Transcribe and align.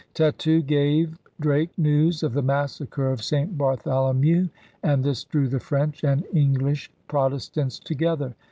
Tetu 0.15 0.65
gave 0.65 1.19
Drake 1.39 1.77
news 1.77 2.23
of 2.23 2.33
the 2.33 2.41
Massacre 2.41 3.11
of 3.11 3.21
St. 3.23 3.55
Bartholomew, 3.55 4.47
and 4.81 5.03
this 5.03 5.23
drew 5.25 5.47
the 5.47 5.59
French 5.59 6.03
and 6.03 6.25
English 6.33 6.89
Protestants 7.07 7.77
together. 7.77 8.33